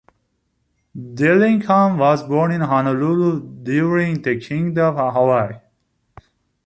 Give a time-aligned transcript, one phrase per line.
[0.97, 5.57] Dillingham was born in Honolulu, during the Kingdom of Hawaii.